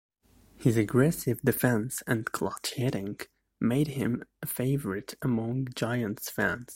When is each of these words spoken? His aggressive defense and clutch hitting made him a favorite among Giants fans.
His 0.57 0.77
aggressive 0.77 1.43
defense 1.43 2.01
and 2.07 2.25
clutch 2.25 2.73
hitting 2.73 3.19
made 3.59 3.89
him 3.89 4.23
a 4.41 4.47
favorite 4.47 5.13
among 5.21 5.67
Giants 5.75 6.27
fans. 6.27 6.69